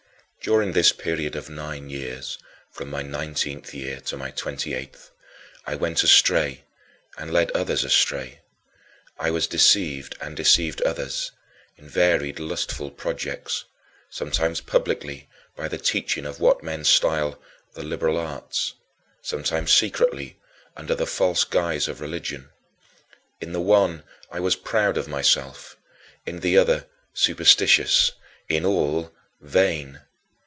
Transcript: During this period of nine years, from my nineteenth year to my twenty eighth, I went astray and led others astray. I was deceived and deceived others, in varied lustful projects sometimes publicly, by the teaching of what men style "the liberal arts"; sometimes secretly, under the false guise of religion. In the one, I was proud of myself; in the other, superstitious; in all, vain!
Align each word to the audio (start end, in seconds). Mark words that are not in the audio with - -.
During 0.43 0.71
this 0.71 0.91
period 0.91 1.35
of 1.35 1.51
nine 1.51 1.91
years, 1.91 2.39
from 2.71 2.89
my 2.89 3.03
nineteenth 3.03 3.75
year 3.75 3.99
to 4.07 4.17
my 4.17 4.31
twenty 4.31 4.73
eighth, 4.73 5.11
I 5.67 5.75
went 5.75 6.01
astray 6.01 6.63
and 7.15 7.31
led 7.31 7.51
others 7.51 7.83
astray. 7.83 8.39
I 9.19 9.29
was 9.29 9.45
deceived 9.45 10.15
and 10.19 10.35
deceived 10.35 10.81
others, 10.81 11.31
in 11.77 11.87
varied 11.87 12.39
lustful 12.39 12.89
projects 12.89 13.65
sometimes 14.09 14.61
publicly, 14.61 15.29
by 15.55 15.67
the 15.67 15.77
teaching 15.77 16.25
of 16.25 16.39
what 16.39 16.63
men 16.63 16.85
style 16.85 17.39
"the 17.75 17.83
liberal 17.83 18.17
arts"; 18.17 18.73
sometimes 19.21 19.71
secretly, 19.71 20.39
under 20.75 20.95
the 20.95 21.05
false 21.05 21.43
guise 21.43 21.87
of 21.87 22.01
religion. 22.01 22.49
In 23.39 23.53
the 23.53 23.61
one, 23.61 24.01
I 24.31 24.39
was 24.39 24.55
proud 24.55 24.97
of 24.97 25.07
myself; 25.07 25.77
in 26.25 26.39
the 26.39 26.57
other, 26.57 26.87
superstitious; 27.13 28.13
in 28.49 28.65
all, 28.65 29.11
vain! 29.39 30.01